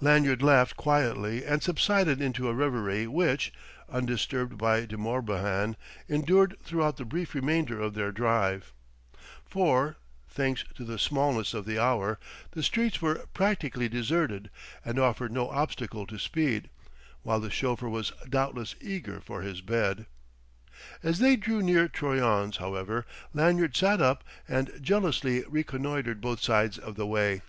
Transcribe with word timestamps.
Lanyard 0.00 0.40
laughed 0.42 0.74
quietly 0.78 1.44
and 1.44 1.62
subsided 1.62 2.18
into 2.18 2.48
a 2.48 2.54
reverie 2.54 3.06
which, 3.06 3.52
undisturbed 3.90 4.56
by 4.56 4.86
De 4.86 4.96
Morbihan, 4.96 5.76
endured 6.08 6.56
throughout 6.62 6.96
the 6.96 7.04
brief 7.04 7.34
remainder 7.34 7.78
of 7.78 7.92
their 7.92 8.10
drive; 8.10 8.72
for, 9.44 9.98
thanks 10.30 10.64
to 10.76 10.82
the 10.82 10.98
smallness 10.98 11.52
of 11.52 11.66
the 11.66 11.78
hour, 11.78 12.18
the 12.52 12.62
streets 12.62 13.02
were 13.02 13.16
practically 13.34 13.86
deserted 13.86 14.48
and 14.82 14.98
offered 14.98 15.30
no 15.30 15.50
obstacle 15.50 16.06
to 16.06 16.18
speed; 16.18 16.70
while 17.22 17.38
the 17.38 17.50
chauffeur 17.50 17.90
was 17.90 18.12
doubtless 18.30 18.74
eager 18.80 19.20
for 19.20 19.42
his 19.42 19.60
bed. 19.60 20.06
As 21.02 21.18
they 21.18 21.36
drew 21.36 21.60
near 21.60 21.86
Troyon's, 21.86 22.56
however, 22.56 23.04
Lanyard 23.34 23.76
sat 23.76 24.00
up 24.00 24.24
and 24.48 24.72
jealously 24.80 25.44
reconnoitered 25.46 26.22
both 26.22 26.40
sides 26.40 26.78
of 26.78 26.94
the 26.94 27.06
way. 27.06 27.42